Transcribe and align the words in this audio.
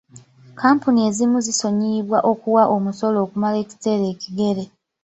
Kkampuni 0.53 0.99
ezimu 1.09 1.37
zisonyiyibwa 1.45 2.19
okuwa 2.31 2.63
omusolo 2.75 3.17
okumala 3.25 3.57
ekiseera 3.63 4.05
ekigere. 4.13 4.63